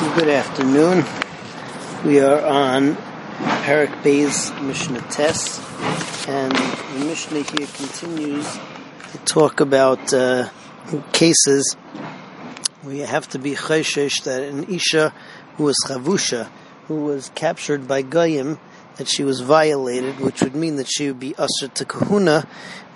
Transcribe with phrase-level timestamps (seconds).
[0.00, 1.04] Good afternoon.
[2.06, 2.94] We are on
[3.64, 5.58] Parak Bay's Mishnah Tes,
[6.26, 8.50] and the Mishnah here continues
[9.12, 10.48] to talk about uh,
[11.12, 11.76] cases
[12.86, 15.12] you have to be chayshish that an Isha
[15.56, 16.48] who was chavusha,
[16.86, 18.58] who was captured by Goyim,
[18.96, 22.48] that she was violated, which would mean that she would be usher to kahuna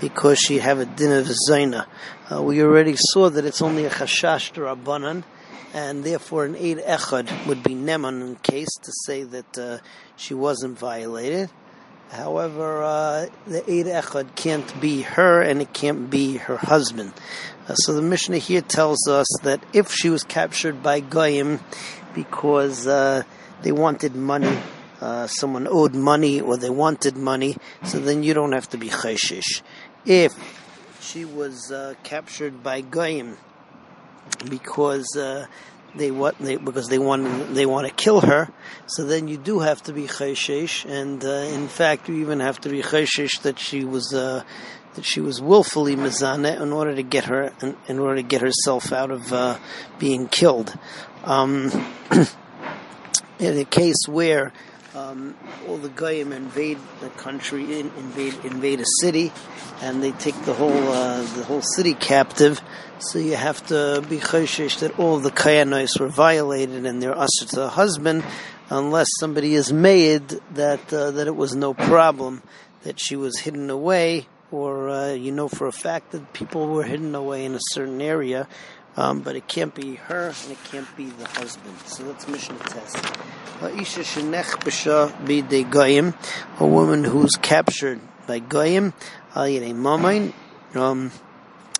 [0.00, 1.86] because she have a din of zayna.
[2.30, 5.24] Uh, we already saw that it's only a chashash to rabbanan
[5.72, 9.78] and therefore an Eid Echad would be Neman in case to say that uh,
[10.16, 11.50] she wasn't violated.
[12.10, 17.14] However, uh, the Eid Echad can't be her and it can't be her husband.
[17.66, 21.60] Uh, so the Mishnah here tells us that if she was captured by Goyim
[22.14, 23.22] because uh,
[23.62, 24.58] they wanted money,
[25.00, 28.88] uh, someone owed money or they wanted money, so then you don't have to be
[28.88, 29.62] chayshish.
[30.04, 30.34] If
[31.00, 33.38] she was uh, captured by Goyim
[34.48, 35.46] because uh,
[35.94, 38.48] they what they because they want they want to kill her.
[38.86, 42.60] So then you do have to be chayshish, and uh, in fact you even have
[42.62, 44.42] to be chayshish that she was uh,
[44.94, 48.40] that she was willfully mizane in order to get her in, in, order to get
[48.40, 49.58] herself out of uh,
[49.98, 50.76] being killed.
[51.24, 51.70] Um,
[53.38, 54.52] in a case where
[54.94, 55.34] um,
[55.66, 59.32] all the goyim invade the country, invade invade a city,
[59.80, 62.60] and they take the whole uh, the whole city captive.
[62.98, 67.46] So you have to be chayshish that all the kayanos were violated and they're usher
[67.46, 68.22] to the husband,
[68.70, 72.42] unless somebody is made that uh, that it was no problem
[72.82, 76.84] that she was hidden away, or uh, you know for a fact that people were
[76.84, 78.46] hidden away in a certain area.
[78.94, 81.76] Um, but it can't be her and it can't be the husband.
[81.86, 82.94] So that's Mishnah Tes.
[86.60, 88.92] A woman who's captured by goyim,
[90.74, 91.10] um,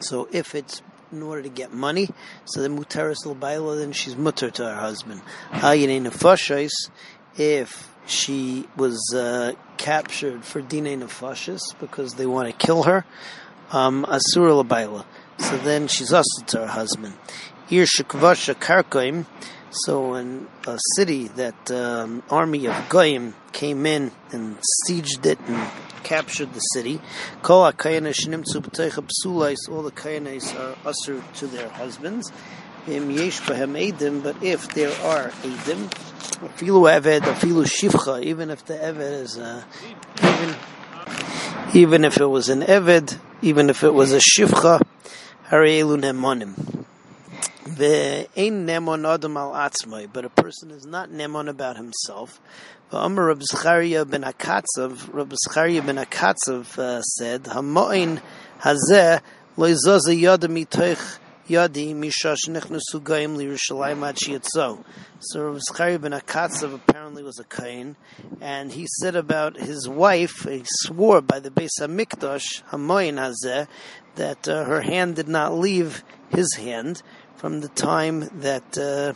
[0.00, 2.08] so if it's in order to get money,
[2.44, 5.20] so the muteris l'bayla, then she's mutter to her husband.
[7.36, 13.04] If she was uh, captured for dine nefashis because they want to kill her,
[13.72, 15.04] um, asura l'bayla.
[15.44, 17.14] So then she's also to her husband.
[17.70, 19.26] Ir shekvasha karkoim.
[19.70, 24.56] So in a city that um, army of goyim came in and
[24.86, 25.70] sieged it and
[26.02, 27.00] captured the city.
[27.48, 27.72] All the
[29.92, 32.30] kayanes are usher to their husbands.
[32.86, 37.20] But if there are afilu eved,
[37.64, 39.62] shivcha, even if the eved is uh,
[40.22, 40.54] even
[41.74, 44.80] even if it was an eved, even if it was a shivcha.
[45.54, 46.52] Harielu nemonim.
[47.78, 52.40] Ve'ein nemon adam al atzmai, but a person is not nemon about himself.
[52.90, 55.28] V'amar Reb Zcharia ben Akatzav, Reb
[55.86, 58.20] ben Akatzav uh, said, Hamoin
[58.62, 59.20] hazeh
[59.56, 64.82] lo yizoze yada mitoich yadi mishash nechnusu goyim lirushalayim ad shiatzo.
[65.20, 67.94] So Zcharia ben Akatzav apparently was a kain,
[68.40, 73.68] and he said about his wife, he swore by the Beis Hamikdash, Hamoin hazeh,
[74.16, 77.02] that uh, her hand did not leave his hand
[77.36, 79.12] from the time that uh,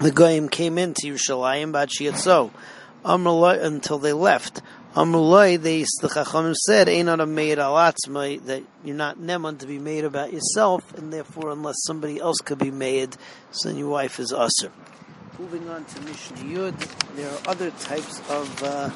[0.00, 2.50] the goyim came into Yerushalayim but bad shiatzo
[3.04, 4.62] until they left.
[4.94, 9.66] Amrulai, they the Chachamim said, "Ain't not a made alatzma that you're not neman to
[9.66, 13.16] be made about yourself, and therefore, unless somebody else could be made,
[13.52, 14.72] so then your wife is usher."
[15.38, 18.62] Moving on to Mishnah Yud, there are other types of.
[18.62, 18.90] Uh,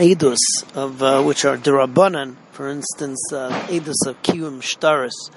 [0.00, 0.38] edus
[0.74, 2.34] of uh, which are derabanan.
[2.52, 5.30] For instance, uh, edus of kium shtaris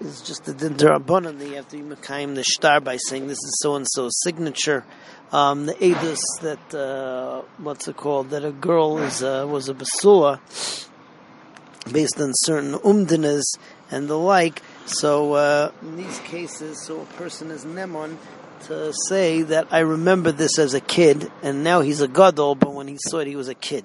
[0.00, 3.58] is just the derabanan that you have to mekayim the shtar by saying this is
[3.62, 4.84] so and so signature.
[5.32, 9.74] Um, the edus that uh, what's it called that a girl is uh, was a
[9.74, 10.38] basua
[11.90, 13.58] based on certain umdinas
[13.90, 14.62] and the like.
[14.84, 18.18] So uh, in these cases, so a person is nemon
[18.66, 22.72] to say that I remember this as a kid, and now he's a gadol, but
[22.72, 23.84] when he saw it, he was a kid.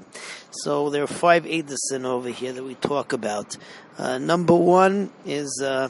[0.51, 3.57] So there are five edison over here that we talk about.
[3.97, 5.89] Uh, number one is uh,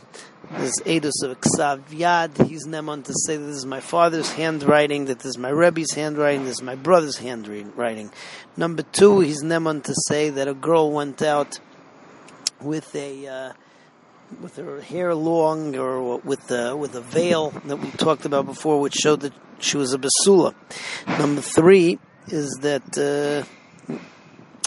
[0.57, 2.47] this edus of Ksav Yad.
[2.47, 6.45] He's neman to say this is my father's handwriting, that this is my Rebbe's handwriting,
[6.45, 8.11] this is my brother's handwriting.
[8.57, 11.59] Number two, he's neman to say that a girl went out
[12.59, 13.53] with a uh,
[14.41, 18.93] with her hair long or with with a veil that we talked about before, which
[18.93, 20.53] showed that she was a basula.
[21.07, 23.95] Number three is that uh,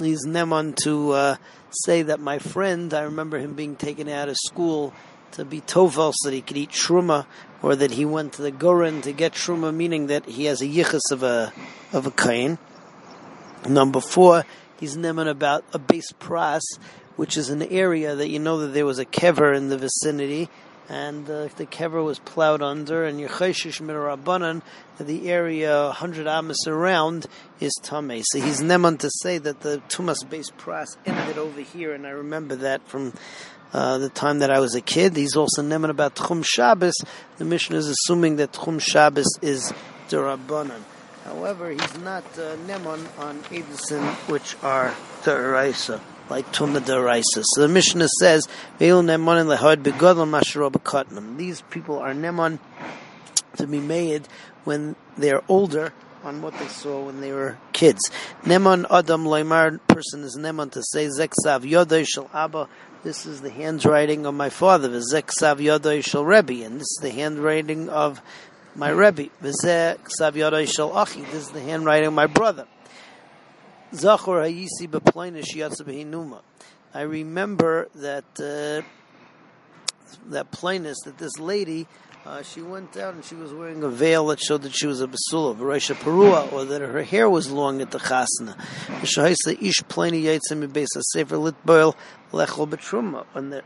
[0.02, 1.36] he's neman to uh,
[1.84, 4.92] say that my friend, I remember him being taken out of school
[5.32, 7.26] to be tovel so that he could eat truma,
[7.62, 10.66] or that he went to the goren to get truma, meaning that he has a
[10.66, 11.52] yichus of a
[11.92, 12.58] of a kain.
[13.68, 14.44] Number four,
[14.78, 16.62] he's neman about a base pras
[17.16, 20.48] which is an area that you know that there was a kever in the vicinity,
[20.88, 24.62] and uh, the kever was plowed under, and Yecheshish Rabbanan,
[24.98, 27.26] the area 100 amas around,
[27.60, 28.22] is Tameh.
[28.26, 32.10] So he's Neman to say that the Tumas base pras ended over here, and I
[32.10, 33.12] remember that from
[33.72, 35.16] uh, the time that I was a kid.
[35.16, 36.94] He's also Neman about Tchum Shabbos.
[37.38, 39.72] The Mishnah is assuming that Tchum Shabbos is
[40.08, 40.82] Durabanan.
[41.24, 44.92] However, he's not uh, Neman on Edison, which are
[45.22, 47.42] Duraisa like Tuma Daraisa.
[47.44, 48.48] So the Mishnah says,
[48.78, 48.92] These
[51.70, 52.58] people are Neman
[53.56, 54.28] to be made
[54.64, 55.92] when they're older
[56.24, 58.00] on what they saw when they were kids.
[58.44, 62.68] Neman Adam Loimar person is Neman to say Zeksav Yodoy Shal Abba.
[63.02, 64.88] This is the handwriting of my father.
[64.88, 68.20] Zeksav Yodoy Shal Rebbe, and this is the handwriting of
[68.76, 69.28] my Rebbe.
[69.42, 71.22] Zeksav Yodoy Shal Achi.
[71.22, 72.66] This is the handwriting of my brother.
[73.92, 76.40] Zachor Hayisi Beplainish Yatzabhinuma.
[76.94, 78.80] I remember that uh,
[80.30, 81.86] that plainness that this lady
[82.24, 85.02] uh, she went out and she was wearing a veil that showed that she was
[85.02, 88.56] a basula, Barisha Perua, or that her hair was long at the chasna.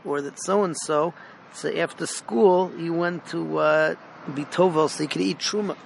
[0.03, 1.13] or that so and so.
[1.53, 3.95] So after school, he went to uh,
[4.33, 5.77] be tovel so he could eat truma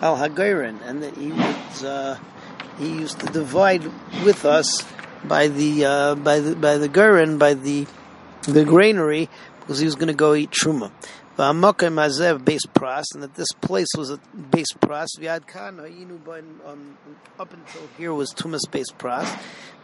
[0.00, 2.16] al Hagairin, and that he would uh,
[2.78, 3.84] he used to divide
[4.24, 4.84] with us
[5.24, 7.86] by the uh, by the by the Gurin, by the
[8.42, 9.28] the granary
[9.60, 10.90] because he was going to go eat truma.
[11.40, 14.18] V'amakim azev base pras, and that this place was a
[14.50, 15.06] base pras.
[15.18, 16.18] V'ad kana yinu
[16.66, 16.98] um,
[17.38, 19.24] up until here was tumas base pras.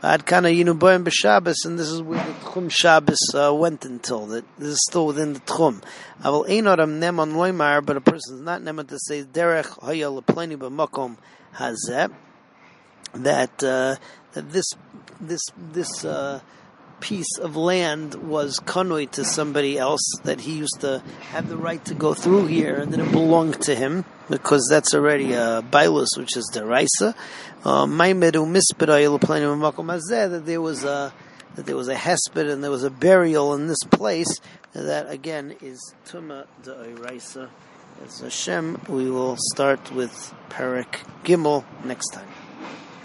[0.03, 4.26] V'ad kana yinu boim b'Shabbos, and this is where the tchum Shabbos uh, went until
[4.26, 4.44] that.
[4.58, 5.82] This is still within the tchum.
[6.20, 10.58] Aval einoram neman loymar, but a person is not neman to say derech haya lepleni
[10.58, 11.17] b'makom
[11.55, 12.12] hazeh.
[13.14, 13.97] That uh,
[14.32, 14.67] that this
[15.23, 16.05] this this.
[16.05, 16.41] Uh,
[17.00, 21.84] piece of land was kanoi to somebody else that he used to have the right
[21.84, 26.16] to go through here and that it belonged to him because that's already a bailus
[26.16, 27.14] which is deraisa.
[27.64, 27.87] Uh,
[30.28, 31.12] that there was a
[31.54, 34.40] that there was a hesped and there was a burial in this place
[34.72, 37.48] that again is tuma deraisa.
[38.04, 42.28] As Hashem, we will start with Parak Gimel next time.